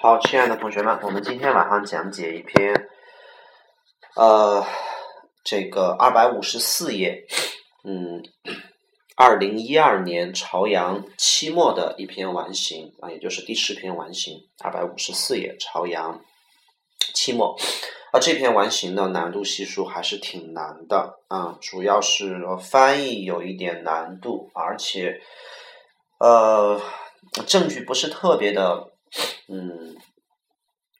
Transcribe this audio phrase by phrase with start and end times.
[0.00, 2.88] 好，亲爱的同学们，我们今天晚上讲解一篇，
[4.14, 4.64] 呃，
[5.42, 7.26] 这个二百五十四页，
[7.82, 8.22] 嗯，
[9.16, 16.22] 二零一二年朝阳期末的一篇完形啊，也就是第十篇完形，二百五十四页朝阳
[17.12, 17.56] 期末，
[18.12, 25.20] 啊，这篇完形的难度系数还是挺难的啊，主要是翻译有一点难度，而且，
[26.20, 26.80] 呃，
[27.48, 28.87] 证据不是特别的。
[29.48, 29.96] 嗯，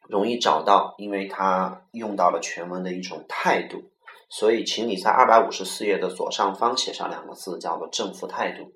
[0.08, 3.82] 容易找到，因为它用到了全文的一种态度，
[4.30, 8.72] 所以请你在二百五十四页的左上方写上两个字，叫做正负态度。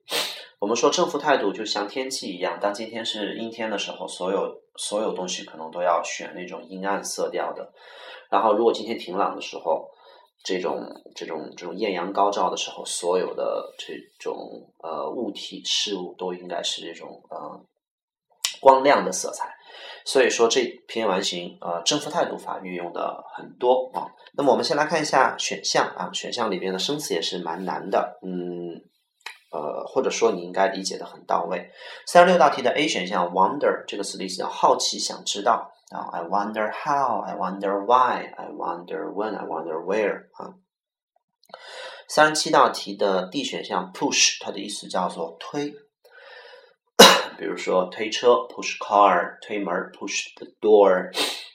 [0.61, 7.73] 我们说正负态度就像天气一样，当今天是阴天的时候，所有所有东西可能都要选那种阴暗色调的。
[8.31, 9.89] 然后如果今天晴朗的时候，
[10.45, 14.37] 这种这种这种艳阳高照的时候，所有的这种
[14.83, 17.65] 呃物体事物都应该是这种呃。
[18.63, 19.49] 光亮的色彩，
[20.07, 24.07] 所以说这篇完形，呃，正负态度法运用的很多啊。
[24.37, 28.79] 那么我们先来看一下选项啊，选项里边的生词也是蛮难的，嗯，
[29.51, 31.71] 呃，或者说你应该理解的很到位。
[32.07, 40.55] 三十六道题的 A 选项，wonder 这个词的意思叫好奇、想知道啊，I wonder how，I wonder why，I wonder when，I wonder where 啊。
[42.09, 45.75] 三十七道题的 D 选项，push 它的意思叫做推。
[47.43, 51.11] 比如说推车 push car 推门 push the door，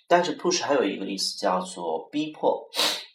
[0.06, 2.62] 但是 push 还有一个意思叫做逼迫，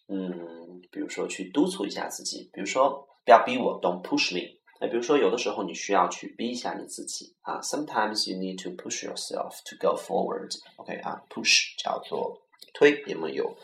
[0.09, 4.59] 嗯，比如说去督促一下自己，比如说不要逼我，don't push me。
[4.81, 10.51] 那比如说有的时候你需要去逼一下你自己啊，sometimes you need to push yourself to go forward。
[10.77, 12.41] OK 啊，push 叫做
[12.73, 13.55] 推，也没有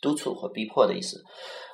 [0.00, 1.20] 督促和逼迫的意思。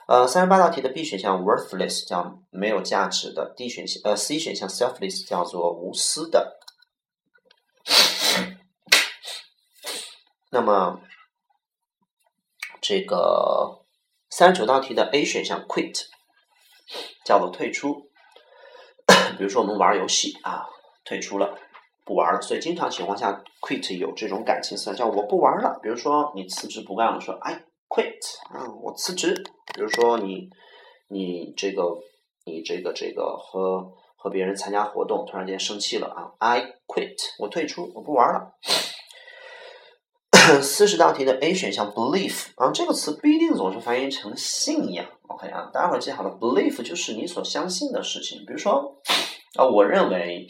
[0.06, 6.54] 呃，三十八道题的 B 选项 worthless 叫没有价值的，D 选项呃 C 选项 selfless 叫做无私的。
[10.50, 11.00] 那么，
[12.80, 13.84] 这个
[14.30, 16.06] 三十九道题的 A 选项 quit
[17.24, 18.08] 叫做退出。
[19.36, 20.66] 比如说我们玩游戏啊，
[21.04, 21.58] 退出了，
[22.04, 22.40] 不玩了。
[22.40, 25.78] 所以经常情况下 quit 有这种感情色，叫我不玩了。
[25.82, 28.18] 比如说你辞职不干了，说 I quit
[28.50, 29.34] 啊，我辞职。
[29.74, 30.48] 比如说你
[31.08, 31.84] 你这个
[32.44, 38.54] 你这个这个和和别人参加活动，突然间生气了啊，I quit 我退出，我不玩了。
[40.62, 45.06] 四十道题的 A 选项 belief 啊，这个词不一定总是翻译成信仰。
[45.28, 48.38] OK 啊，待会儿记好了，belief 就是你所相信的事情。
[48.46, 49.00] 比如说
[49.56, 50.48] 啊，我认为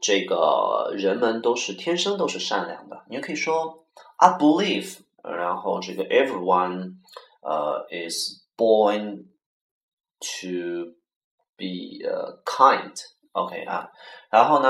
[0.00, 3.04] 这个人们都是天生都是善良的。
[3.10, 3.86] 你可以说
[4.16, 6.94] I believe，然后这个 everyone
[7.42, 9.26] 呃 is born
[10.20, 10.94] to
[11.56, 12.00] be
[12.44, 12.94] kind。
[13.32, 13.90] OK 啊，
[14.30, 14.68] 然后呢，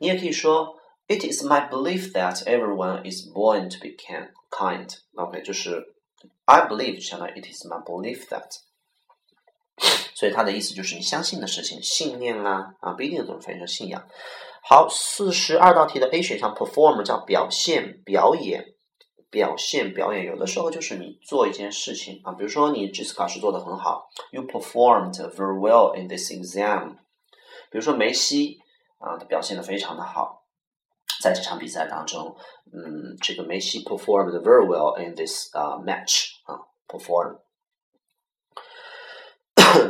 [0.00, 0.77] 你也可以说。
[1.08, 4.30] It is my belief that everyone is born to be kind.
[4.50, 5.94] Kind, OK，就是
[6.46, 8.60] I believe 相当于 It is my belief that。
[10.14, 14.08] 所以它的意思就是你相信的事情，信念啊啊，不一定总是翻译成信仰。
[14.62, 18.74] 好，四十二道题的 A 选项 perform 叫表现、表演、
[19.30, 26.96] 表现、表演，有的时候就是你做一件事情啊，比如说你这次考试做的很好，You performed very well in this exam。
[27.70, 28.58] 比如说梅西
[28.98, 30.42] 啊，他表现的非常的好。
[31.21, 32.35] 在这场比赛当中，
[32.73, 37.39] 嗯，这个梅西 performed very well in this 啊 match 啊 perform。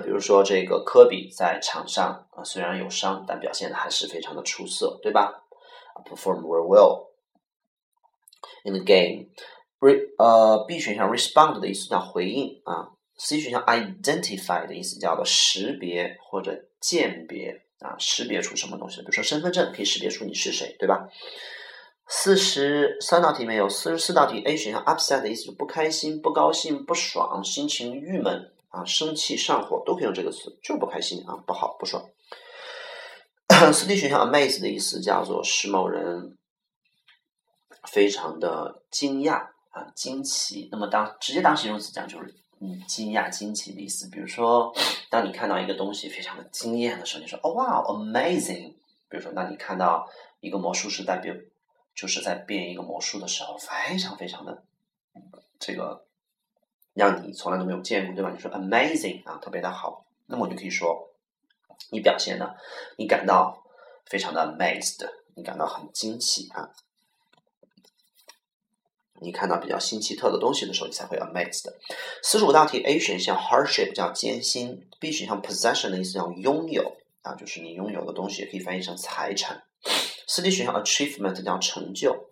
[0.03, 5.43] 比如说这个科比在场上啊虽然有伤，但表现的还是非常的出色，对吧？
[6.05, 7.09] perform very well
[8.63, 17.65] in the game。re 呃 B 选项 respond 的意思叫回应啊，C 选项 identify 的意思叫做识别或者鉴别。
[17.80, 19.00] 啊，识别出什么东西？
[19.02, 21.08] 比如说身份证可以识别出你是谁，对吧？
[22.08, 32.04] 四十三道题没有，四十四道题 A 选项 upset 的意思就不开心、不高兴、不爽、心情郁闷啊、生气、上火都可以用这个词，就不开心啊、不好、不爽。
[33.72, 36.36] 四 D 选项 amaze 的意思叫做使某人
[37.92, 40.68] 非常的惊讶啊、惊奇。
[40.72, 42.34] 那么当直接当形容词讲就是。
[42.60, 44.08] 嗯，惊讶、惊奇的意思。
[44.10, 44.74] 比如说，
[45.10, 48.74] 当你看到一个东西非常的惊艳的时候，你说“哦，哇，amazing”。
[49.08, 50.08] 比如说，当你看到
[50.40, 51.46] 一个魔术师在变，
[51.94, 54.64] 就是在变一个魔术的时候，非常非常的
[55.58, 56.04] 这个
[56.94, 58.30] 让你从来都没有见过，对吧？
[58.34, 60.04] 你说 “amazing” 啊，特别的好。
[60.26, 61.10] 那么，我就可以说，
[61.90, 62.56] 你表现的，
[62.96, 63.64] 你感到
[64.06, 66.70] 非常的 amazed，你感到很惊奇啊。
[69.20, 71.66] 你看到比较新奇特的东西的时候，你才会 amazed。
[72.22, 79.62] 四十五道题 A 选项 hardship 叫艰辛，B 选项 possession 的意思叫拥有啊，就是你拥有的东西，也可以翻译成财产。
[80.26, 82.28] 四 D 选项 achievement 叫成就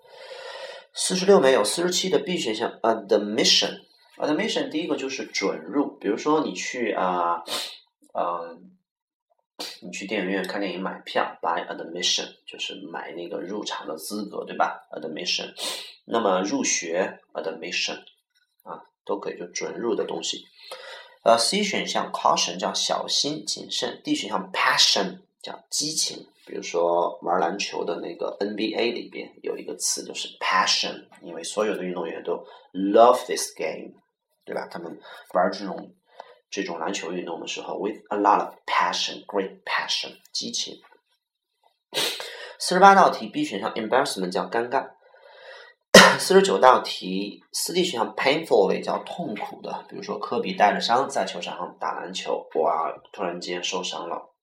[0.95, 3.81] 四十六没有，四十七的 B 选项 admission。
[4.19, 7.43] admission 第一个就是准入，比如说你去啊，
[8.15, 8.59] 呃，
[9.83, 15.53] 你去电影院看电影买票，buy admission 就是买那个入场的资格，对吧？admission。
[16.07, 17.99] 那么入学 admission
[18.63, 20.47] 啊，都可以就准入的东西。
[21.23, 26.29] 呃，C 选项 caution 叫小心谨慎，D 选项 passion 叫激情。
[26.47, 33.95] 比如说玩篮球的那个 NBA 里边有一个词就是 passion，因为所有的运动员都 love this game，
[34.45, 34.69] 对吧？
[34.71, 34.97] 他们
[35.35, 35.93] 玩这种
[36.49, 40.81] 这种篮球运动的时候，with a lot of passion，great passion，激情。
[42.61, 44.91] 四十八道题 B 选项 embarrassment 叫尴尬。
[46.19, 54.35] 四十九道题四 D 选项 painfully 叫痛苦的，比如说科比带着伤在球场上打篮球，哇，突然间受伤了。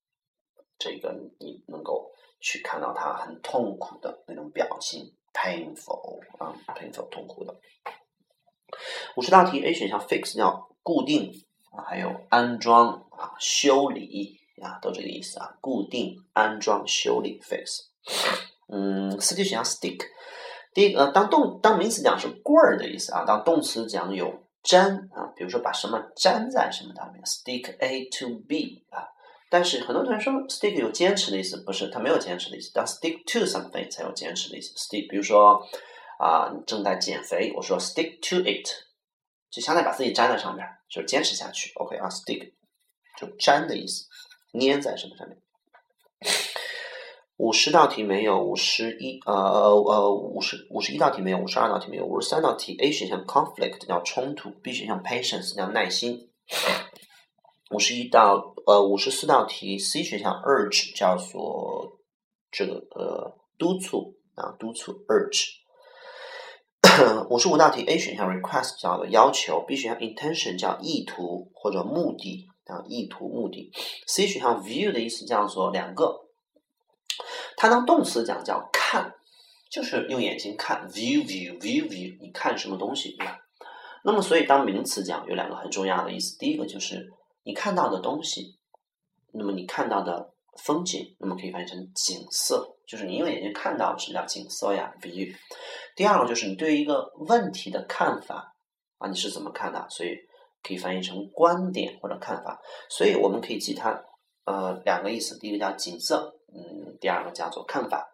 [0.77, 2.11] 这个你能够
[2.41, 7.55] 去看到他很痛苦的那种表情，painful 啊，painful 痛苦的。
[9.15, 11.31] 五十道题 A 选项 fix 叫固定，
[11.87, 17.85] 还有安装啊、修理啊，都这个意思啊，固定、安装、修理 fix。
[18.67, 19.99] 嗯，四 D 选项 stick，
[20.73, 29.07] 第一个当动当名词讲是棍儿的意思啊，当动词讲有粘啊，比如说把什么粘在什么上面，stick A to B 啊。
[29.49, 32.73] 但是很多同学说，stick 有坚持的意思，不是，它没有坚持的意思。
[32.73, 34.73] 当 stick to something 才有坚持的意思。
[34.73, 35.61] stick，比如说
[36.17, 38.67] 啊，你正在减肥，我说 stick to it，
[39.51, 41.71] 就相当于把自己粘在上面，就是坚持下去。
[41.75, 42.51] OK 啊，stick
[43.19, 44.05] 就粘的意思，
[44.59, 45.37] 粘在什么上面？
[47.37, 56.29] 五十道题没有，五十一呃呃五十五十一道题没有，五十二道题没有，五十三道题 A 选项 conflict 叫冲突，B 选项 patience 叫耐心。
[57.71, 61.97] 五十一道呃五十四道题，C 选项 urge 叫做
[62.51, 65.63] 这个呃督促啊督促 urge。
[67.31, 73.71] 五十五道题 A 选项 request 叫做要求，B 选项 intention 叫意图或者目的啊意图目的
[74.05, 76.13] ，C 选项 view 的意思叫做两个，
[77.63, 79.09] 它当动词讲叫看，
[79.71, 83.39] 就是用眼睛看 view view view view 你看什么东西对吧？
[84.03, 87.09] 那么所以当名词讲有两个很重要的意思，第一个就是。
[87.45, 88.57] 你看到的东西，
[89.33, 90.33] 那么你看到的
[90.63, 95.35] 风景，那么可以翻译成景色，就是你用眼睛看到什么叫景色呀？？view。
[95.93, 98.55] 第二个就是你对一个问题的看法
[98.97, 99.85] 啊，你是怎么看的？
[99.89, 100.15] 所以
[100.61, 102.61] 可以翻译成观点或者看法。
[102.89, 104.01] 所以我们可以记它
[104.45, 108.13] 呃两个意思，第一个叫景色，嗯，第二个叫做看法。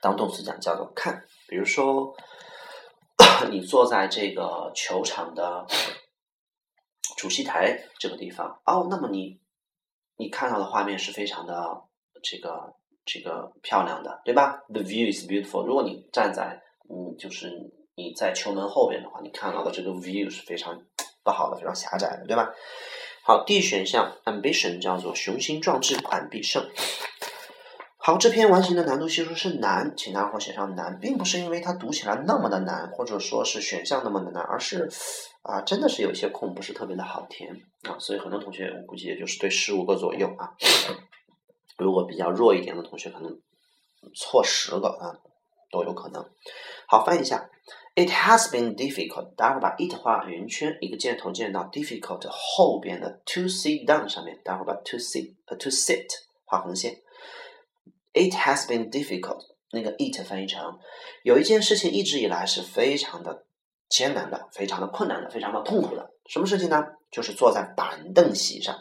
[0.00, 2.14] 当动词讲叫做看，比如说
[3.50, 5.66] 你坐在这个球场的。
[7.16, 9.40] 主席台这个地方哦，那么你
[10.16, 11.82] 你看到的画面是非常的
[12.22, 12.74] 这个
[13.06, 15.64] 这个漂亮的，对吧？The view is beautiful。
[15.64, 16.60] 如果你站在
[16.90, 17.50] 嗯，就是
[17.94, 20.78] 你在球门后边的话，你看到的这个 view 是非常
[21.24, 22.52] 不好的，非常狭窄的，对吧？
[23.26, 26.64] 好，D 选项 ambition 叫做雄心壮志，款必胜。
[27.96, 34.88] 好，这篇完形的难度系数是难，请大伙写上难，并不是因为它读起来那么的难，或者说是选项那么的难，而是
[35.42, 37.50] 啊，真的是有些空不是特别的好填
[37.88, 40.54] 啊，所以很多同学我估计也就是对十五个左右啊，
[41.78, 43.36] 如果比较弱一点的同学可能
[44.14, 45.18] 错十个啊
[45.72, 46.24] 都有可能。
[46.86, 47.50] 好，翻译一下
[47.96, 55.70] ，It has been difficult，待会儿把 it 画圆圈，一个箭头箭到 difficult 后边的 to sit down 上面，待会儿把 to sit 呃 to
[55.70, 56.06] sit
[56.44, 57.02] 画横线。
[58.12, 59.40] It has been difficult。
[59.72, 60.78] 那个 it 翻译成
[61.24, 63.44] 有一件事情一直以来是非常的
[63.88, 66.08] 艰难的、非常的困难的、非常的痛苦的。
[66.26, 66.82] 什么事情呢？
[67.10, 68.76] 就是坐在板凳席上，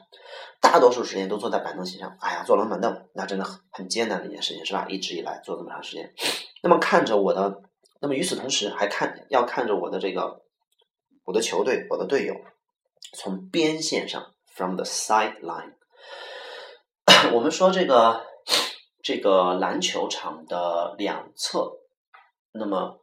[0.62, 2.16] 大多数时间都坐在板凳席上。
[2.20, 4.86] 哎呀，坐冷板凳那真的很很艰难的一件事情，是吧？
[4.88, 6.14] 一直以来坐这么长时间，
[6.62, 7.62] 那么看着我的，
[8.02, 10.44] 那么与此同时还看要看着我的这个
[11.24, 12.36] 我的球队、我的队友
[13.14, 15.74] 从边线上 from the sideline。
[17.34, 18.26] 我们说这个。
[19.06, 21.78] 这个篮球场的两侧，
[22.54, 23.00] 那么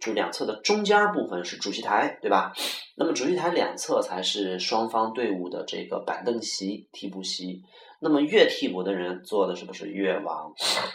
[0.00, 2.52] 就两侧的中间部分是主席台，对吧？
[2.96, 7.62] 那么主席台两侧才是双方队伍的这个板凳席、替补席。
[8.00, 10.52] 那么越替补的人坐的是不是越往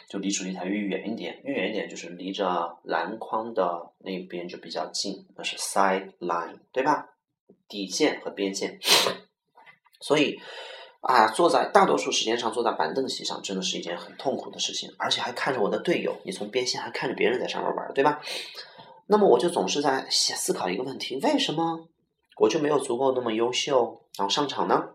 [0.07, 1.41] 就离主席台越远一点？
[1.43, 7.09] 越远一点就是离着篮筐的那边就比较近，那是 sideline，对吧？
[7.67, 8.79] 底线和边线。
[9.99, 10.39] 所以。
[11.01, 18.21] 啊，坐在大多数时间上坐在板凳席上，真的是一件很痛苦的事情，而且还看着我的队友，你从边线还看着别人在上面玩，对吧？
[19.11, 21.89] 那么我就总是在思考一个问题：为什么
[22.37, 24.91] 我就没有足够那么优秀，然后上场呢？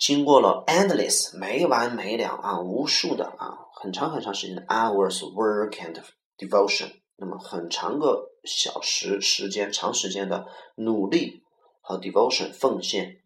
[0.00, 6.02] 经过了 endless 没完没了啊，无数的啊，很长很长时间的 hours work and
[6.36, 11.44] devotion，那么很长个小时时间、长时间的努力
[11.80, 13.20] 和 devotion 奉献，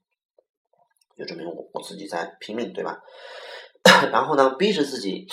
[1.17, 3.01] 就证明我我自己在拼命，对吧？
[4.13, 5.27] 然后呢，逼着自己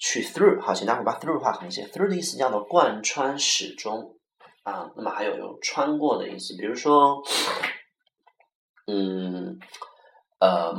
[0.00, 4.16] 去 through，好，请大伙把 through 画横线，through 的意思叫做贯穿始终
[4.62, 4.90] 啊。
[4.96, 7.22] 那么还有有穿过的意思，比如说，
[8.86, 9.58] 嗯，
[10.38, 10.74] 呃，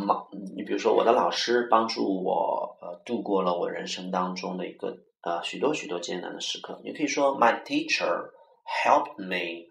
[0.55, 6.81] 你比如说我的老师帮助我呃度过了我人生当中的一个呃许多许多艰难的时刻。
[6.83, 8.31] 你可以说，My teacher
[8.65, 9.69] helped me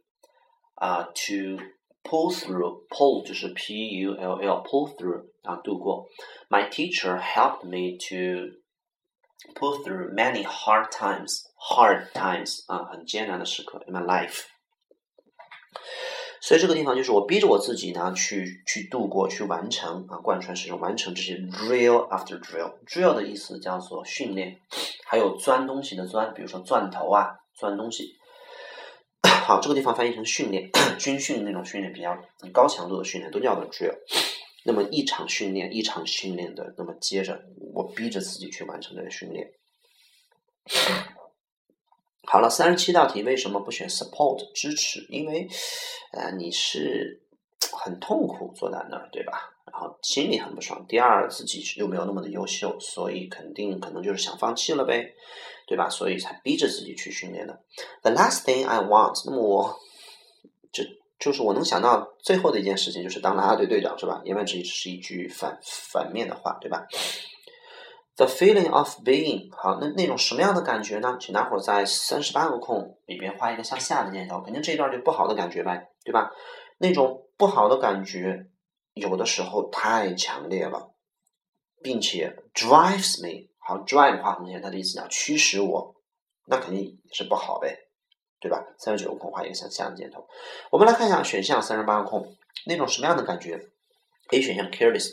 [0.76, 1.61] 啊 to
[2.04, 6.07] pull through，pull 就是 P U L L，pull through 啊度过。
[6.49, 8.59] My teacher helped me to
[9.54, 14.42] pull through many hard times, hard times 啊，很艰难的时刻 in my life。
[16.42, 22.73] 所以这个地方就是我逼着我自己呢，去去度过，去完成啊，贯穿始终完成这些 drill after drill。
[22.87, 24.59] drill 的意思叫做训练，
[25.04, 28.16] 还有钻东西的钻，比如说钻头啊，钻东西。
[29.47, 32.16] 好，这个地方翻译成训练， 军训那种训练，比较
[32.52, 33.94] 高强度的训练，都叫做 drill。
[34.64, 37.42] 那么一场训练，一场训练的，那么接着
[37.74, 39.50] 我逼着自己去完成这个训练。
[42.24, 45.04] 好了，三十七道题为什么不选 support 支持？
[45.08, 45.48] 因为，
[46.12, 47.22] 呃，你是
[47.72, 49.50] 很痛苦坐在那儿，对吧？
[49.72, 50.84] 然后心里很不爽。
[50.86, 55.14] 第二，自己又没有那么的优秀，所以肯定可能就是想放弃了呗，
[55.66, 55.88] 对吧？
[55.88, 57.64] 所以才逼着自己去训练的。
[58.02, 59.80] The last thing I want，那么我
[61.20, 61.32] 就。
[61.32, 64.20] 是我能想到最后的一件事情，就是当啦啦队队长，是吧？
[64.24, 66.86] 言外之意是一句反反面的话，对吧
[68.16, 71.16] ？The feeling of being，好，那那种什么样的感觉呢？
[71.20, 76.32] 请大伙儿在三十八个空里边画一个向下的箭头，肯定这一段就不好的感觉呗，对吧？
[76.78, 78.46] 那种不好的感觉，
[78.94, 80.90] 有的时候太强烈了，
[81.82, 85.94] 并且 drives me，好，drive 画横线，它的意思叫驱使我，
[86.46, 87.76] 那肯定是不好呗。
[88.40, 88.64] 对吧？
[88.78, 90.26] 三十九个空画一个向下的箭头。
[90.70, 93.68] 我们来看一下选项三十八个空，那种什么样的感觉
[94.32, 95.11] ？A 选项 careless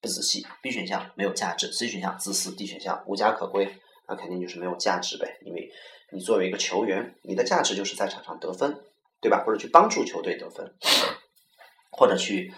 [0.00, 3.78] 不仔细，B 选项没有价值，C 选项自私，D 选项无家可归。
[4.08, 5.68] 那肯定就是没有价值呗，因为
[6.12, 8.84] 你作为一个球员，你的价值就是在场上得分，
[9.20, 9.42] 对吧？
[9.44, 10.72] 或者去帮助球队得分，
[11.90, 12.54] 或者去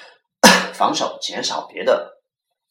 [0.74, 2.20] 防守，减少别的，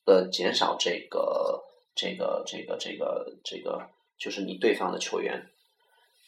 [0.06, 1.64] 呃，减少这个
[1.96, 5.48] 这个这个这个这个，就是你对方的球员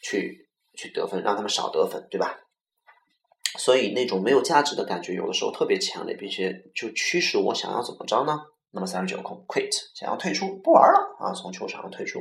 [0.02, 0.41] 去。
[0.74, 2.40] 去得分，让他们少得分，对吧？
[3.58, 8.40] 所以那种没有价值的感觉，有的时候特别强烈，并且就驱使我想要怎么着呢？
[8.70, 12.18] 那么三十九空 quit，想要退出，不玩了啊，从球场上退出。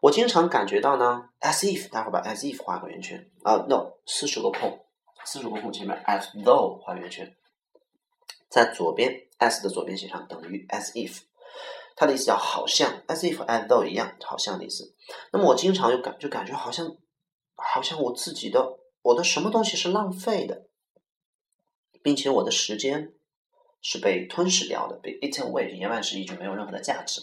[0.00, 4.86] 我经常感觉到呢，as if，待会儿把 as if 画个圆圈啊，no，四十个空，
[5.24, 7.36] 四十个空前面 as though 画圆圈，
[8.48, 11.22] 在左边 as 的左边写上等于 as if，
[11.96, 14.94] 它的意思叫好像 as if as though 一样，好像的意思。
[15.32, 16.96] 那么我经常就感就感觉好像。
[17.62, 20.66] 好像我自己的我的什么东西是浪费的，
[22.02, 23.12] 并且我的时间
[23.80, 27.22] 是被吞噬掉的，被 eaten away，言外之意就没有任何的价值。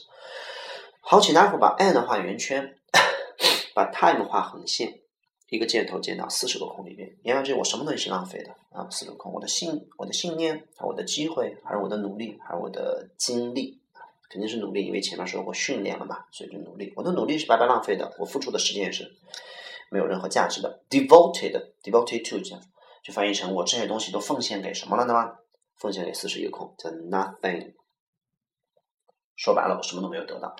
[1.01, 2.77] 好，请大伙把 and 画圆圈，
[3.73, 4.99] 把 time 画横线，
[5.49, 7.15] 一个箭头箭到四十个空里面。
[7.23, 8.87] 言外之意，我什么东西是浪费的啊？
[8.89, 13.79] 四个空，我的信、我的信念、我的机会，还是我的努力，还是我的精力？
[14.29, 16.91] 肯定是努力，因为前面说过训练了嘛，所以就努力。
[16.97, 19.15] 我的努力是白白浪费的，我付出的时间也是。
[19.89, 22.59] 没有任何价值的，devoted，devoted to 这
[23.03, 25.13] 就翻译成我这些东西都奉献给什么了呢？
[25.77, 27.73] 奉献给四十一个空，叫 nothing。
[29.35, 30.55] 说白了，我什么都没有得到。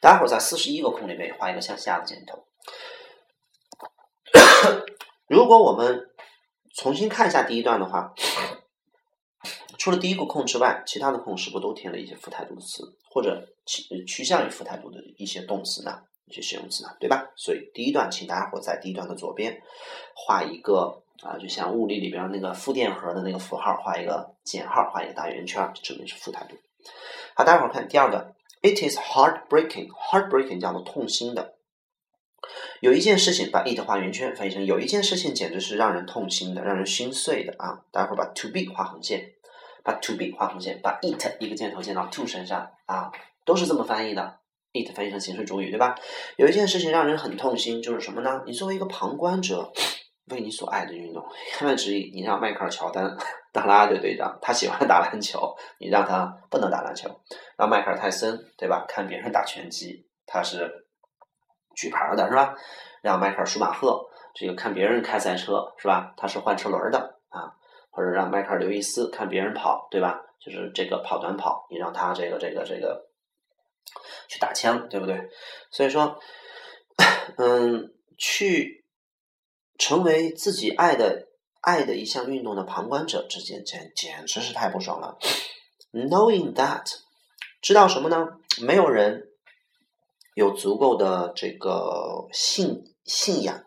[0.00, 2.44] 待会儿在四十一个空里面画一个向下的箭头。
[5.28, 6.10] 如果我们
[6.74, 8.12] 重新看一下第一段的话，
[9.78, 16.02] 除了第一个空之外，其他的空是不是都填了一些副态度的词，或者趋趋向于副态度的一些动词呢？
[16.28, 17.30] 去形容词呢，对吧？
[17.36, 19.62] 所以第一段，请大家伙在第一段的左边
[20.14, 26.56] 画一个啊，就像物理里边那个负电荷的那个符号，画一个减号，画一个大圆圈，证明是负态度。
[27.34, 31.54] 好，大家伙看第二段，It is heartbreaking，heartbreaking 叫做痛心的。
[32.80, 37.82] 有一件事情，把 it 画圆圈，翻译成有一件事情简直是让人痛心的，让人心碎的啊！
[37.90, 39.32] 大家伙把 to be 画横线，
[39.82, 43.10] 把 to be 画横线，把 it 一个箭头箭到 to 身上啊，
[43.44, 44.38] 都是这么翻译的。
[44.84, 45.94] It 翻译成形式主语，对吧？
[46.36, 48.42] 有一件事情让人很痛心，就是什么呢？
[48.46, 49.72] 你作为一个旁观者，
[50.30, 51.24] 为你所爱的运动，
[51.60, 53.16] 言外之意，你让迈克尔乔丹
[53.52, 57.08] 当啦啦队队长，他喜欢打篮球，你让他不能打篮球；
[57.56, 58.84] 让迈克尔泰森，对吧？
[58.88, 60.86] 看别人打拳击，他是
[61.74, 62.54] 举牌的，是吧？
[63.02, 64.04] 让迈克尔舒马赫，
[64.34, 66.12] 这个看别人开赛车，是吧？
[66.16, 67.54] 他是换车轮的啊。
[67.90, 70.20] 或者让迈克尔刘易斯看别人跑，对吧？
[70.38, 73.07] 就是这个跑短跑，你让他这个这个这个。
[74.28, 75.18] 去打枪，对不对？
[75.70, 76.20] 所以说，
[77.36, 78.84] 嗯，去
[79.78, 81.28] 成为自己爱的
[81.60, 85.18] 爱的一项运动的旁观者，这简简简直是太不爽了。
[85.92, 86.84] Knowing that，
[87.62, 88.26] 知道什么呢？
[88.60, 89.28] 没有人
[90.34, 93.64] 有足够的这个信信仰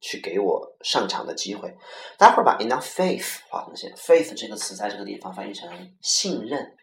[0.00, 1.76] 去给我上场的机会。
[2.18, 6.76] 待会儿把 enough faith 画横线，faith 这个词在这个地方翻译成信任。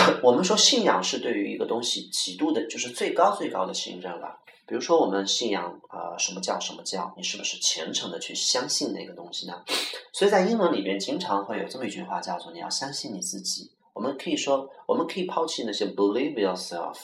[0.22, 4.38] 我们说信仰是对于一个东西极度的，就是最高最高的信任了。
[4.66, 9.64] 比如说，我们信仰啊什么教什么教，你是不是虔诚的去相信那个东西呢？
[10.12, 13.72] 所以在英文里边经常会有这么一句话，叫做“你要相信你自己”。
[13.92, 16.96] 我们可以说，我们可以抛弃那些 “believe yourself”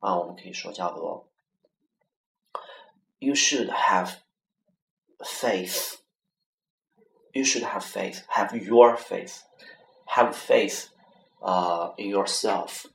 [0.00, 1.28] 啊，我们可以说叫做
[3.18, 4.14] “you should have
[5.18, 5.96] faith”。
[7.32, 8.22] You should have faith.
[8.28, 10.86] Have your faith”，“have faith.
[11.41, 11.95] Have faith.
[11.95, 12.85] 呃，yourself，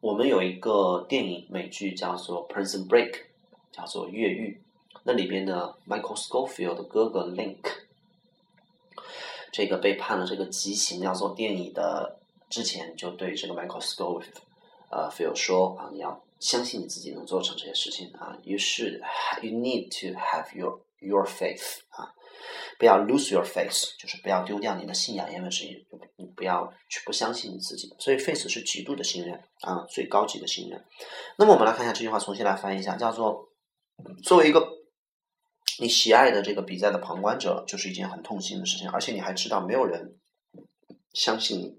[0.00, 3.16] 我们有一个电影美剧叫做《Prison Break》，
[3.70, 4.60] 叫做《越狱》。
[5.04, 7.58] 那里边的 Michael Scofield 的哥哥 Link，
[9.52, 14.36] 这个被判了这个极刑要做电影的之前，就对这个 Michael Scofield
[14.90, 19.00] 呃 Field 说啊，你要相信你自己能做成这些事情啊，You should,
[19.42, 22.14] you need to have your your faith 啊。
[22.83, 25.85] 不要 lose your faith，就是不要丢掉你的信仰，因为是你
[26.17, 27.95] 你不要去不相信你自己。
[27.97, 30.83] 所以 faith 是极度的信任啊，最高级的信任。
[31.37, 33.47] 那么我们来看一下这句话，重新来翻译一下，叫做
[34.21, 34.67] 作为一个
[35.79, 40.19] 你喜爱的这个比赛的旁观者，就是一件很痛心的事情，而且你还知道没有人
[41.13, 41.77] 相信你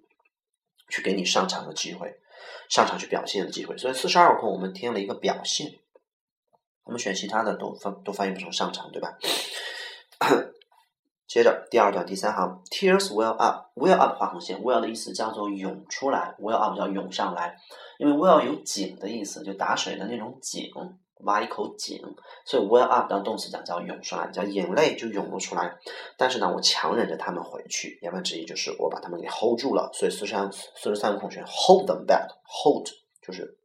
[0.89, 2.19] 去给你上场的机会，
[2.71, 3.77] 上场去表现的机会。
[3.77, 5.71] 所以四十二空我们添了一个表现，
[6.85, 9.19] 我们选其他的都翻都翻译不成上场，对吧？
[11.27, 17.57] 接着第二段第三行，tears well up，well up 画横线，well 的意思叫做涌出来，well up 叫涌上来，
[17.99, 20.71] 因为 well 有井的意思，就打水的那种井，
[21.21, 21.99] 挖一口井，
[22.45, 25.75] 所以 well up 当动词讲叫涌上来，叫眼泪就涌了出来。
[26.19, 29.91] 但是呢，我强忍着他们回去，言外之意就是我把他们给 hold 住了。
[29.95, 32.87] 所以四十三四十三个空选 hold them back，hold
[33.23, 33.57] 就是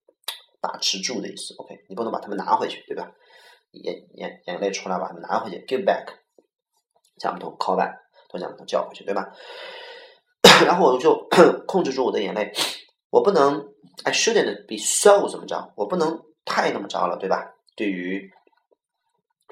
[0.61, 1.53] 把持住的意思。
[1.57, 3.11] OK，你不能把他们拿回去，对吧？
[3.71, 6.05] 眼眼眼泪出来把他们拿回去，give back。
[7.19, 7.93] 讲不通，call back
[8.29, 9.31] 都讲不通，叫回去，对吧？
[10.65, 11.27] 然后我就
[11.67, 12.51] 控制住我的眼泪，
[13.09, 15.73] 我不能，I shouldn't be so 怎么着？
[15.75, 17.53] 我不能太那么着了，对吧？
[17.75, 18.31] 对于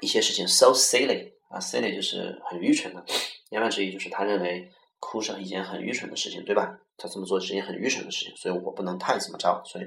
[0.00, 3.04] 一些事情，so silly 啊，silly 就是很愚蠢的，
[3.50, 6.78] 言外之意就是他认为哭是一件很愚蠢的事情，对吧？
[6.96, 9.62] 他这么做是一件很愚蠢的事情，所以我不能太怎么着。
[9.64, 9.84] 所以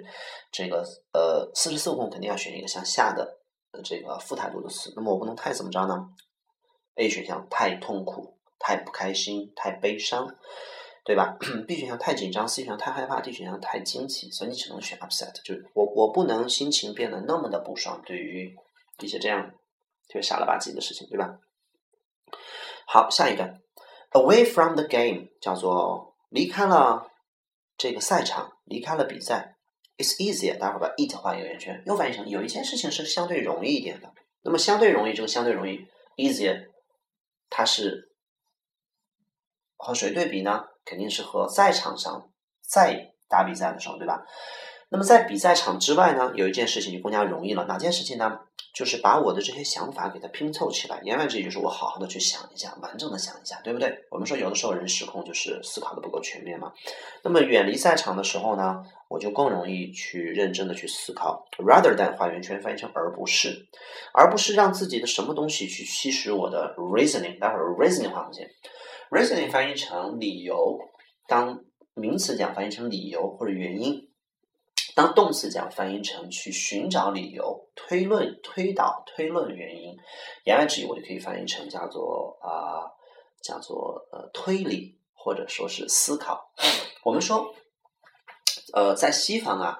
[0.52, 3.38] 这个呃，四十四空肯定要选一个向下的
[3.84, 6.08] 这个副态度的词，那么我不能太怎么着呢
[6.95, 10.36] ？A 选项太痛苦、太不开心、太悲伤，
[11.04, 18.56] 对吧？B 选项太紧张，C 选项太害怕，D 选项太惊奇，所以你只能选 upset，就我我不能心情变得那么的不爽，对于
[18.99, 19.49] 一些这样
[20.08, 21.39] 特别傻了吧唧的事情，对吧？
[22.86, 23.60] 好，下一个
[24.12, 27.10] away from the game 叫做离开了
[27.77, 29.56] 这个赛场，离开了比赛。
[29.97, 34.12] It's easier，待会儿把 it 画一个圆圈，又翻译成有一件事情是相对容易一点的。
[34.41, 35.86] 那么相对容易，这个相对容易
[36.17, 36.70] easier。
[37.52, 38.16] 它是
[39.78, 40.64] 和谁对比呢？
[40.84, 42.32] 肯定是和赛场上
[42.68, 44.26] 在打比赛的时候，对吧？
[44.90, 47.66] 那么在比赛场之外呢，有一件事情就更加容易了。
[47.66, 48.40] 哪件事情呢？
[48.73, 50.99] 就是把我的这些想法给它拼凑起来。
[51.03, 54.05] 言外之意就是我好好的去想一下，完整的想一下，对不对？
[54.10, 56.71] 我们说有的时候人失控就是思考的不够全面嘛。
[57.23, 61.45] 那么远离赛场的时候呢，我就更容易去认真的去思考。
[61.57, 63.67] Rather than 画圆圈翻译成而不是，
[64.13, 67.38] 而不是让自己的什么东西去吸食我的 reasoning。
[67.39, 68.49] 待会儿 reasoning 画横线
[69.10, 70.79] ，reasoning 翻译成理由，
[71.27, 74.07] 当名词讲翻译成理由或者原因。
[74.93, 79.95] 当动词讲翻译成去寻找理由、推论、推导、推论原因，
[80.43, 82.91] 言外之意我就可以翻译成叫做啊，
[83.41, 86.51] 叫做呃推理或者说是思考。
[87.04, 87.54] 我们说，
[88.73, 89.80] 呃，在西方啊，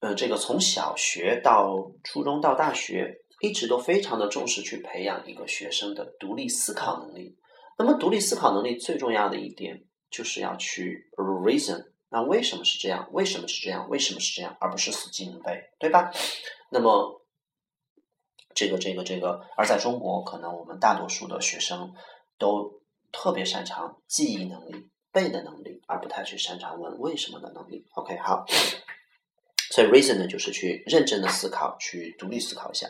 [0.00, 7.36] 呃，这个从小学到初中到大学，一直都非常的重视去培养一个学生的独立思考能力。
[7.78, 11.84] 那么，独立思考能力最重要的一点就是要去 reason。
[12.08, 13.08] 那为什么是这样？
[13.12, 13.88] 为什么是这样？
[13.88, 14.56] 为什么是这样？
[14.60, 16.12] 而不是死记硬背，对吧？
[16.70, 17.20] 那么，
[18.54, 21.94] 这个、这个、这个，而在中国，可能我们大多数的学生
[22.38, 22.80] 都
[23.12, 27.86] 特别擅长记忆能力、背的能力，而不太去擅长问为什么的能力。
[27.94, 28.46] OK，好。
[29.76, 32.86] 所以 reason 呢，就是去认真的思考，去独立思考一下。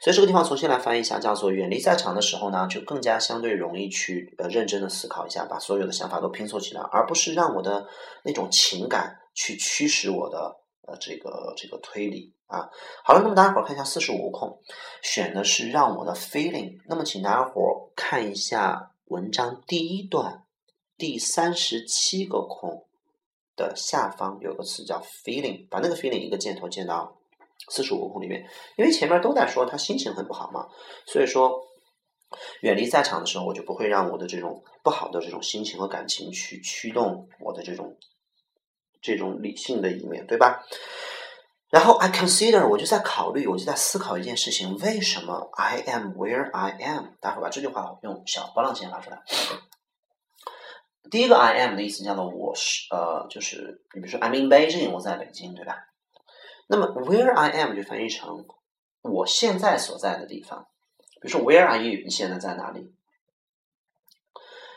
[0.00, 7.84] 所以这个地方重新来翻译一下，叫做远离赛场的时候呢，就更加相对容易去呃认真的思考一下，把所有的想法都拼凑起来，而不是让我的
[8.22, 10.54] 那种情感去驱使我的
[10.86, 12.68] 呃这个这个推理啊。
[13.02, 14.60] 好了，那么大家伙儿看一下四十五个空，
[15.02, 16.78] 选的是让我的 feeling。
[16.86, 20.44] 那么请大家伙儿看一下文章第一段
[20.96, 22.84] 第三十七个空
[23.58, 27.18] 的下方有个词叫 feeling，把那个 feeling 一个箭头箭到
[27.68, 30.66] 四十五个空里面，因为前面都在说他心情很不好嘛，
[31.04, 31.66] 所以说。
[32.60, 37.96] 远离在场的时候，我就不会让我的这种不好的这种心情和感情去驱动我的这种
[39.00, 40.62] 这种理性的一面，对吧？
[41.70, 47.06] 然后 I consider，我就在考虑，我就在思考一件事情：为什么 I am where I am？
[47.18, 49.22] 待会儿把这句话用小波浪线发出来。
[51.10, 55.86] 第一个 I am 的意思叫做我是呃，就是你比如说 I'm in Beijing，我在北京，对吧？
[56.66, 58.46] 那么 where I am 就翻译成
[59.02, 60.66] 我现在所在的地方。
[61.20, 62.02] 比如说，Where are you？
[62.04, 62.92] 你现在在哪里？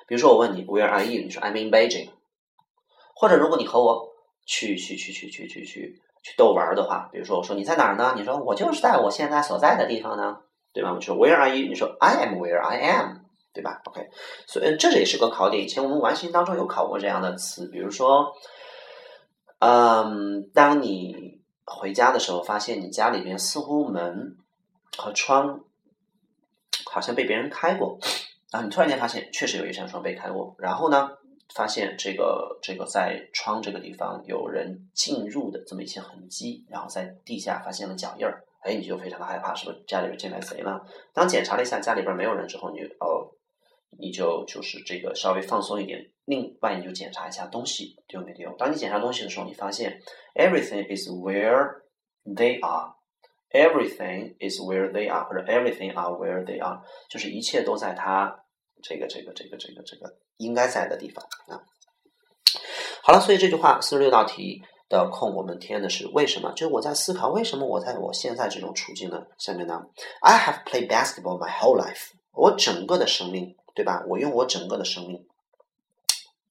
[0.07, 1.21] 比如说，我问你，Where are you？
[1.21, 2.09] 你说 I'm in Beijing。
[3.15, 4.09] 或者，如果你和我
[4.45, 8.15] 去去去去去去去去逗玩的话，比如说，我说你在哪儿呢？
[8.17, 10.39] 你说我就是在我现在所在的地方呢，
[10.73, 10.93] 对吧？
[10.93, 11.67] 我说 Where are you？
[11.67, 13.20] 你说 I am where I am，
[13.53, 14.07] 对吧？OK，
[14.47, 15.63] 所以这也是个考点。
[15.63, 18.31] 以前我们完形当中有考过这样的词，比如说，
[19.59, 24.37] 嗯，当你回家的时候，发现你家里边似乎门
[24.97, 25.61] 和窗。
[26.85, 27.97] 好像被别人开过，
[28.51, 31.09] 然后你突然间发现确实有一扇窗被开过，然后呢，
[31.53, 40.81] 发现这个这个在窗这个地方有人进入的这么一些痕迹，然后在地下发现了脚印儿，哎，你就非常的害怕，是不是家里边进来贼了？
[41.13, 43.31] 当检查了一下家里边没有人之后，你哦，
[43.97, 46.11] 你就就是这个稍微放松一点。
[46.25, 48.51] 另外，你就检查一下东西丢没丢。
[48.57, 50.01] 当你检查东西的时候，你发现
[50.35, 51.81] everything is where
[52.25, 52.95] they are。
[53.53, 58.45] Everything is where they are，或者 Everything are where they are，就是一切都在它
[58.81, 61.59] 这个这个这个这个这个应该在的地方啊。
[63.03, 66.53] 好了，所以这句话四十六道题的空我们填的是为什么？
[66.53, 69.21] 就是我在思考为什么我在我现在这种处境呢？
[69.37, 69.83] 下面呢
[70.21, 74.03] ，I have played basketball my whole life，我整个的生命，对吧？
[74.07, 75.25] 我用我整个的生命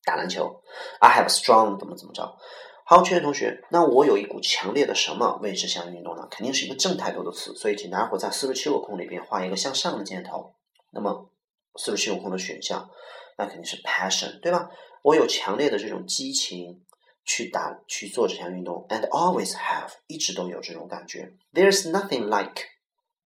[0.04, 0.62] 打篮球。
[1.00, 2.36] I have strong 怎么怎么着。
[2.84, 6.26] 好，圈圈同学，那我有一股强烈的什么为之向运动呢？
[6.28, 10.54] 肯定是一个正态度的词，所以请大家伙在四十七个空里边画一个向上的箭头。
[10.90, 11.30] 那么
[11.76, 12.90] 四十七个空的选项，
[13.38, 14.68] 那肯定是 passion，对吧？
[15.02, 16.82] 我有强烈的这种激情
[17.24, 21.32] 去打去做这项运动，and always have 一直都有这种感觉。
[21.54, 22.64] There's nothing like.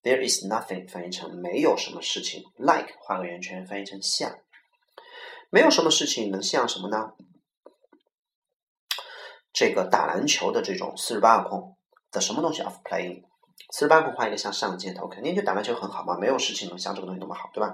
[0.05, 4.37] There is nothing 翻译成没有什么事情，like 画个圆圈翻译成像，
[5.49, 7.13] 没有什么事情能像什么呢？
[9.51, 11.75] 这个打篮球的这种四十八个空
[12.11, 13.23] 的什么东西 of playing，
[13.71, 17.73] 四十八空画一个向上的箭头，肯定就打篮球很好嘛，没有事情能像这个东西那么好，对吧？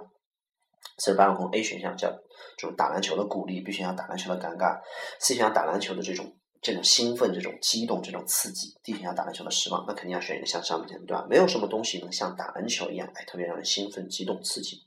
[1.00, 2.10] 四十八个空 A 选项叫
[2.58, 4.80] 这种打篮球的鼓励，B 选项打篮球的尴尬
[5.20, 11.26] ，C 选项打篮球的这种这种兴奋、这种激动、这种刺激，D 选项打篮球的失望，那肯定要选一个向上的箭头，对吧？
[11.30, 14.78] 没有什么东西能像打篮球一样，哎，特别让人兴奋、激动、刺激。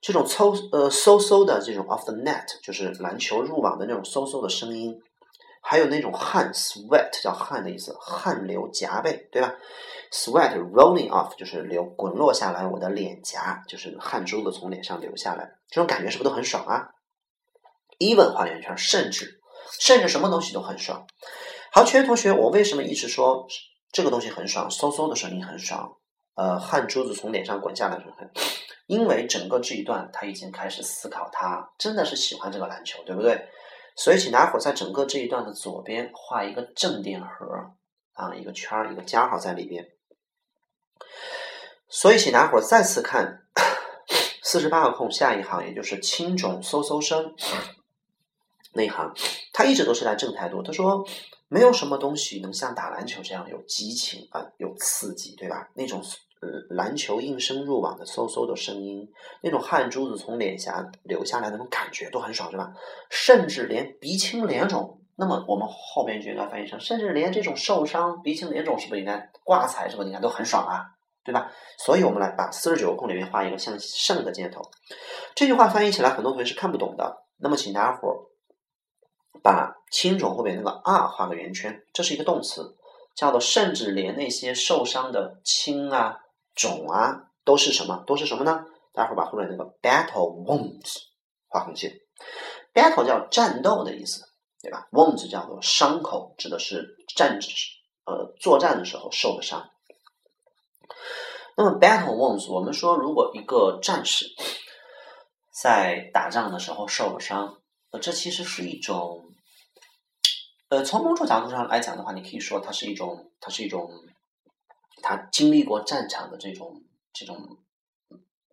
[0.00, 4.98] 这种嗖呃嗖嗖的这种 off the net，就是篮球入网的那种嗖嗖的声音。
[5.62, 9.54] 还有那种汗 sweat 叫汗的意思，汗流浃背，对吧
[10.10, 16.88] ？sweat rolling off 就是流滚落下来，我的脸颊就是汗珠子从脸上流下来，这种感觉是不是都很爽啊
[17.98, 19.39] ？even 画圆圈，甚至
[19.78, 21.06] 甚至什么东西都很爽。
[21.72, 23.46] 好，全同学，我为什么一直说
[23.92, 24.68] 这个东西很爽？
[24.68, 25.96] 嗖嗖的声音很爽，
[26.34, 28.30] 呃，汗珠子从脸上滚下来很，
[28.86, 33.48] 因为整个这一段他已经开始思考，他真的是喜欢这个篮球，对不对？
[33.96, 37.26] 所以，请大家伙在整个这一段的左边画一个正电荷
[38.14, 39.86] 啊，一个圈儿，一个加号在里边。
[41.88, 43.42] 所以，请大家伙再次看
[44.42, 47.34] 四十八个空下一行，也就是青种嗖嗖声
[48.72, 49.12] 内涵，
[49.52, 50.62] 他一直都是在正态度。
[50.62, 51.06] 他说，
[51.48, 55.68] 没有什么东西能像打篮球这样有激情啊，有刺激，对吧？
[55.74, 56.02] 那种。
[56.42, 59.06] 呃，篮球应声入网的嗖嗖的声音，
[59.42, 62.72] 那种汗珠子从脸颊流下来那种感觉都很爽，是吧？
[63.10, 70.86] 甚至连鼻青脸肿，那么我们后边就应该翻译成，甚至连这种受伤鼻青脸肿是不是应该挂彩，是不是应该都很爽啊？
[71.22, 71.52] 对吧？
[71.76, 74.62] 所以我们来把四十九个空里面画一个向上的箭头。
[75.34, 78.29] 这句话翻译起来很多同学是看不懂的，那么请大家伙
[79.42, 82.76] 把青肿后面那个 r 画个圆圈，这是一个动词，
[83.14, 86.20] 叫做甚至连那些受伤的青啊。
[86.52, 88.02] 肿啊，都是什么？
[88.06, 88.66] 都是什么呢？
[88.92, 91.04] 待会儿把后面那个 battle wounds
[91.48, 92.00] 画横线。
[92.74, 94.28] battle 叫战斗的意思，
[94.60, 97.38] 对吧？wounds 叫做伤口，指的是战
[98.04, 99.70] 呃作战的时候受的伤。
[101.56, 104.26] 那么 battle wounds，我们说如果一个战士
[105.50, 107.59] 在打仗的时候受了伤，
[107.90, 109.32] 呃，这其实是一种，
[110.68, 113.90] 呃，从某种角度上来讲的话，你可以说它是一种，它是一种。
[115.02, 117.56] 他经历过战场的这种这种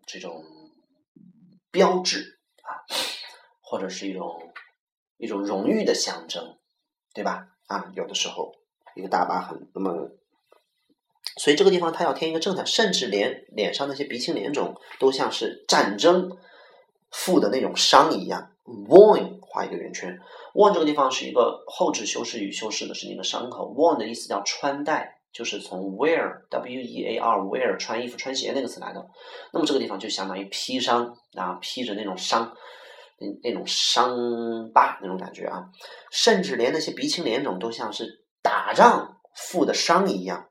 [0.06, 0.46] 这种
[1.72, 2.88] 标志啊，
[3.60, 4.54] 或者是一种
[5.18, 6.58] 一种荣誉的象征，
[7.14, 7.50] 对吧？
[7.66, 8.56] 啊，有的时候
[8.96, 10.10] 一个大疤痕，那么
[11.36, 16.38] 所以这个地方他要添一个正态，甚至连脸上那些鼻青脸肿都像是战争
[17.12, 18.56] 负的那种伤一样。
[18.68, 20.20] Worn 画一个圆圈
[20.54, 23.74] ，worn 这个地方是一个后置修饰语，修饰的是那个伤口。
[23.74, 29.08] worn 的意思叫穿戴，就是从 wear w e a r wear 穿衣服穿鞋那个词来的。
[29.54, 32.54] 那么这个地方就相当于披伤啊，披着那种伤，
[33.20, 34.10] 那那种伤
[34.74, 35.66] 疤那种感觉啊，
[36.12, 40.50] 甚至连那些鼻青脸肿都像是打仗负的伤一样。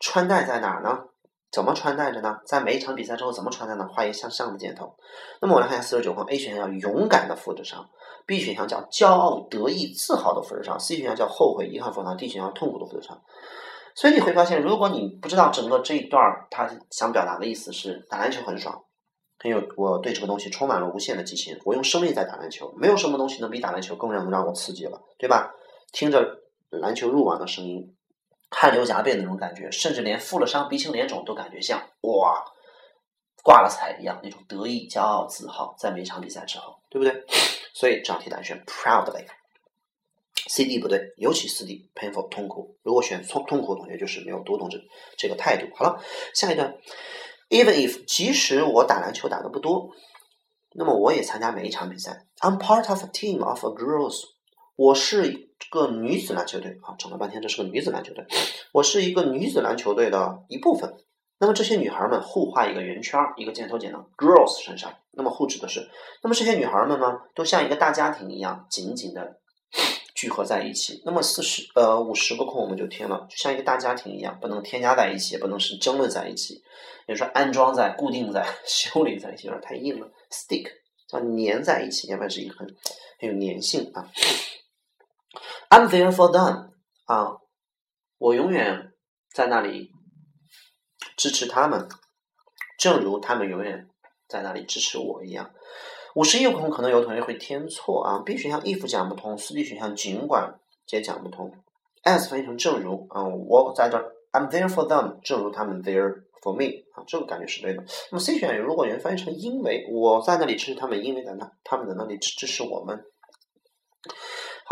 [0.00, 1.11] 穿戴在哪儿呢？
[1.52, 2.38] 怎么穿戴着呢？
[2.46, 3.86] 在每一场比赛之后怎么穿戴呢？
[3.92, 4.96] 画一个向上的箭头。
[5.42, 7.86] 那么我来看一下四十九框，A 选项叫勇敢的负着伤
[8.26, 13.20] ，B 选项叫骄傲得意自豪的负着伤，C 选项叫后悔遗憾负着伤，D 选项痛苦的负着伤。
[13.94, 18.82] 所以你会发现，如果你不知道整个这一段他想表达的意思是打篮球很爽，
[19.38, 25.52] 很有我对这个东西充满了无限的激情，我用生命在打篮球，没有什么东西能比打篮球更让让我刺激了，对吧？
[25.92, 26.26] 听着
[26.70, 27.94] 篮球入网的声音。
[28.52, 32.44] 汗流浃背的那种感觉，甚至连负了伤、鼻青脸肿都感觉像哇
[33.42, 37.24] 挂了彩一样那种得意、骄傲、自豪，在每一场比赛之后，对不对？
[37.74, 39.24] 所以这道题答案选 proudly。
[40.48, 42.76] C D 不对，尤其四 D painful 痛苦。
[42.82, 44.78] 如果选痛痛苦同学，就是没有读懂这
[45.16, 45.66] 这个态度。
[45.74, 46.02] 好了，
[46.34, 46.76] 下一段
[47.48, 49.90] ，Even if 即使我打篮球打的不多，
[50.74, 52.26] 那么我也参加每一场比赛。
[52.40, 54.20] I'm part of a team of girls。
[54.74, 58.24] 我是个女子篮球队啊，整了半天这是个女子篮球队。
[58.72, 60.94] 我是一个女子篮球队的一部分。
[61.38, 64.94] 那么这些女孩们互画一个圆圈，一个箭头剪到 girls 身上。
[65.10, 65.90] 那么互指的是，
[66.22, 69.40] 那么这些女孩们呢，都像一个大家庭一样紧紧的
[70.14, 71.02] 聚合在一起。
[71.04, 76.54] 那么四十呃五十个空我们就填了，就像一个大家庭一样，不能添加在一起，也不能是争论在一起，
[77.06, 80.08] 比如说安装在、固定在、 修理在一起，有点太硬了。
[80.30, 80.68] stick
[81.08, 82.66] 叫粘在一起，要不然是一个很
[83.18, 84.08] 很有粘性啊。
[85.70, 86.70] I'm there for them
[87.06, 87.38] 啊，
[88.18, 88.92] 我永远
[89.34, 89.90] 在那里
[91.16, 91.88] 支持他们，
[92.78, 93.88] 正如他们永远
[94.28, 95.50] 在那里支持我一样。
[96.14, 101.50] 五十一空可能有同学会填错啊，B 选项 if 讲不通，C、D 选项尽管也讲不通。
[102.02, 103.96] S 翻译成正如啊，我在这
[104.32, 107.82] I'm there for them，正如他们 there for me 啊，这个感觉是对的。
[108.10, 113.02] 那么 C 选项如果原翻译成因为我在那里支持他们，因为在那他们在那里支支持我们。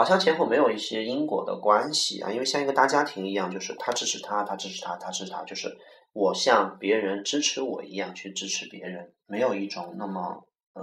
[0.01, 5.77] 好像前后没有一些因果的关系啊，因为像一个大家庭一样，就是他支持他，他支持他，他支持他，就是
[6.15, 10.83] 我像别人支持我一样去支持别人，没有一种那么嗯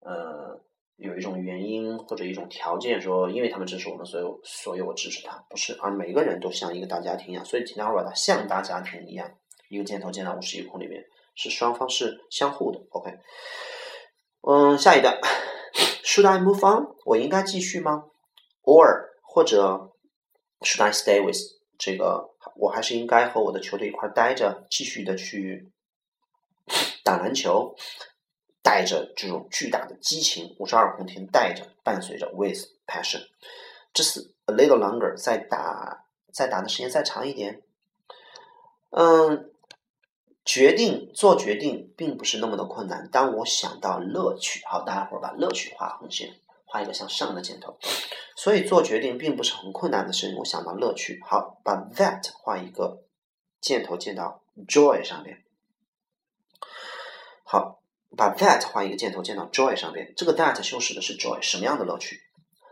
[0.00, 0.60] 呃
[0.96, 9.26] 有一种原因或者一种条件说，因为他们支持我们，所以所以我支持他，不是，而每个人都像一个大家庭一样，所以待会把它像大家庭一样，
[9.70, 11.02] 一个箭头箭到五十一空里面，
[11.34, 13.10] 是双方是相互的，OK，
[14.42, 15.18] 嗯，下一段。
[16.12, 16.94] Should I move on？
[17.06, 18.04] 我应该继续吗
[18.64, 19.92] ？Or 或者
[20.60, 21.38] Should I stay with？
[21.78, 25.72] 这个我还是应该和我的球队一块待着，继续的去
[27.02, 27.74] 打篮球，
[28.62, 30.54] 带着这种巨大的激情。
[30.58, 33.22] 五十二空天带着，伴随着 with passion。
[33.94, 37.62] 这是 a little longer，再打再打的时间再长一点。
[38.90, 39.50] 嗯。
[40.44, 43.08] 决定做决定并不是那么的困难。
[43.10, 47.78] 当我想到乐趣，好，大家伙儿把乐趣画横线，画一个向上的箭头。
[48.34, 50.36] 所以做决定并不是很困难的事情。
[50.38, 53.04] 我想到乐趣，好，把 that 画一个
[53.60, 55.44] 箭头箭到 joy 上面。
[57.44, 57.80] 好，
[58.16, 60.12] 把 that 画一个箭头箭到 joy 上面。
[60.16, 62.18] 这个 that 修饰的是 joy，什么样的乐趣？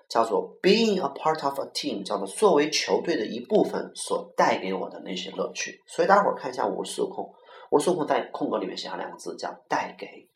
[0.09, 5.80] 叫做 being a part of a team，叫做作为球队的一部分所带给我的那些乐趣。
[5.87, 7.33] 所以大家伙儿看一下五十四空。
[7.70, 10.28] 我速空在空格里面写上两个字，叫带给。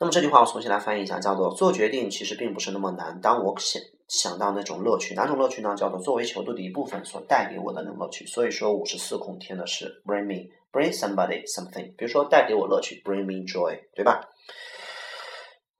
[0.00, 3.20] 那么这句话我重新来翻译一下，叫做做决定其实并不是那么难。
[3.20, 5.74] 当我想想到那种乐趣，哪种乐趣呢？
[5.74, 8.24] 叫做作为球队的一部分所带给我的那种乐趣。
[8.24, 14.20] 所以说五十四空填的是 bring me bring somebody something，比如说带给我乐趣，bring me joy，对吧？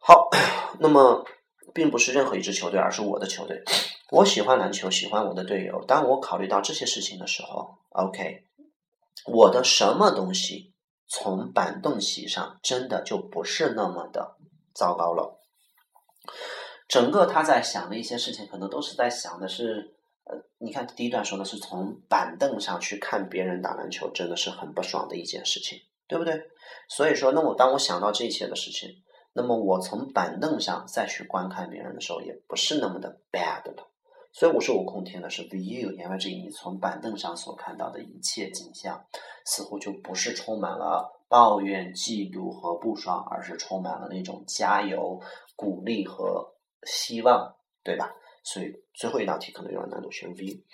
[0.00, 0.28] 好，
[0.80, 1.24] 那么
[1.72, 3.62] 并不是任何一支球队，而是我的球队。
[4.10, 5.84] 我喜欢篮球，喜欢我的队友。
[5.86, 8.47] 当我考虑到这些事情的时候，OK。
[9.30, 10.74] 我的什么东西
[11.06, 14.36] 从板凳席上真的就不是那么的
[14.74, 15.40] 糟糕了？
[16.88, 26.40] 整个他在想的一些事情，可能都是在想的是，呃，你看第一段说的是从板凳上去看别人打篮球，真的是很不爽的一件事情，对不对？
[26.88, 28.88] 所以说，那么当我想到这些的事情，
[29.34, 33.90] 那么我从板凳上再去观看别人的时候，也不是那么的 bad 了。
[34.32, 39.04] 所以无时无空填的是 view，言外之意，你从板凳上所看到的一切景象，
[39.44, 45.20] 似乎就不是充满了抱怨、嫉妒和不爽，而是充满了那种加油、
[45.56, 46.54] 鼓励和
[46.86, 48.14] 希望，对吧？
[48.44, 50.64] 所以最后一道题可能有点难度，选 V。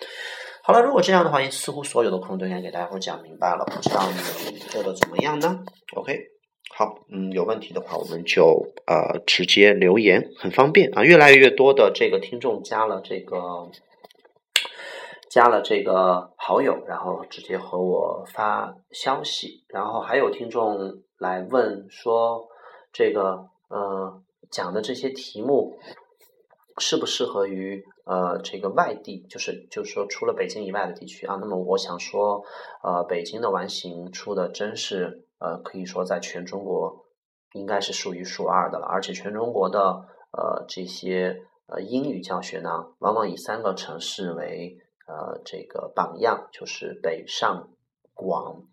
[0.63, 4.15] 好了，如果这样的话，似乎所有的空都应该给大家伙讲明白了，不知道你
[4.51, 5.63] 们做的怎么样呢
[5.95, 6.17] ？OK，
[6.77, 11.05] 好，嗯，有问题的话我们就呃直接留言，很方便啊。
[11.05, 13.69] 越来越多的这个听众加了这个
[15.29, 22.45] 加了这个好友，然后直接和我发消息，然后还有听众来问说
[22.91, 25.79] 这个呃讲的这些题目。
[26.77, 31.37] 适不适合于呃这个外地，就是就是说除了北京以外的地区啊？
[31.39, 32.43] 那么我想说，
[32.83, 37.05] 呃，北京的完形出的真是呃可以说在全中国
[37.53, 47.69] 应该是数一数二的了，而且全中国的呃这些呃英语教学呢，往往以三个城市为呃这个榜样，就是北上
[48.15, 48.63] 广。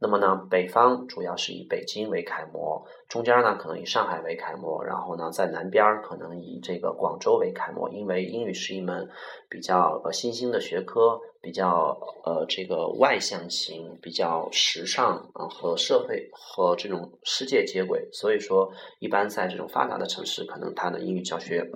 [0.00, 7.88] 那么呢，北方主要是以北京为楷模，中间呢可能以上海为楷模，然后呢在南边可能以这个广州为楷模。
[7.90, 9.08] 因为英语是一门
[9.48, 18.08] 比较呃新兴的学科，比较呃这个外向型，比较时尚啊，和社会和这种世界接轨。
[18.12, 21.68] 所以说，一般在这种发达的城市，可能它的英语教学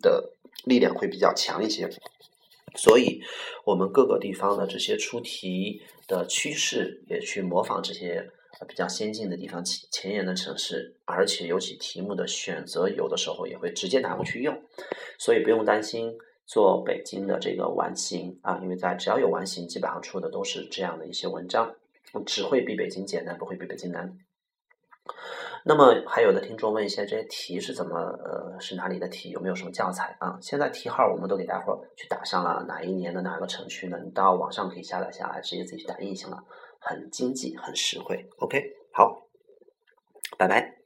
[0.00, 0.32] 的
[0.64, 1.88] 力量会比较强一些。
[2.74, 3.22] 所以，
[3.64, 8.30] 我们各个地方的这些出题的趋势，也去模仿这些
[8.66, 14.62] 比较先进的地方、前前沿的城市，而且尤其题目的选择，有的时候也会直接拿过去用。
[15.18, 21.74] 所以不用担心做北京的这个完形啊，因为在只要有完形，基本上出的都是这样的一些文章，
[22.26, 24.18] 只会比北京简单，不会比北京难。
[25.64, 30.36] 那么还有的听众问一些这些题是怎么呃是哪里的题有没有什么教材啊？
[30.40, 33.96] 现在题号我们都给大伙去打上了哪一年的哪个城区呢？
[34.04, 36.42] 你到网上可以下载下来，直接自己去打印行了，
[36.80, 38.28] 很经济很实惠。
[38.38, 38.60] OK，
[38.92, 39.26] 好，
[40.36, 40.81] 拜拜。